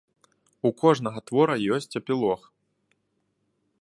У 0.69 0.71
кожнага 0.83 1.19
твора 1.29 1.55
ёсць 1.77 1.97
эпілог. 2.01 2.41